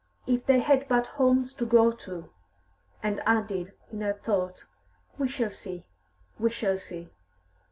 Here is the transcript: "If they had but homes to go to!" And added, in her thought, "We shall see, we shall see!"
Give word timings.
"If 0.25 0.47
they 0.47 0.61
had 0.61 0.87
but 0.87 1.05
homes 1.05 1.53
to 1.53 1.63
go 1.63 1.91
to!" 1.91 2.31
And 3.03 3.21
added, 3.23 3.73
in 3.91 4.01
her 4.01 4.13
thought, 4.13 4.65
"We 5.19 5.27
shall 5.27 5.51
see, 5.51 5.83
we 6.39 6.49
shall 6.49 6.79
see!" 6.79 7.11